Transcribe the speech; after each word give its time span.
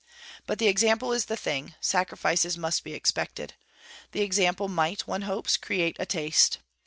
But 0.47 0.57
the 0.57 0.67
example 0.67 1.13
is 1.13 1.25
the 1.25 1.37
thing; 1.37 1.75
sacrifices 1.79 2.57
must 2.57 2.83
be 2.83 2.95
expected. 2.95 3.53
The 4.13 4.21
example 4.23 4.67
might, 4.67 5.01
one 5.05 5.21
hopes, 5.29 5.57
create 5.57 5.95
a 5.99 6.07
taste. 6.07 6.57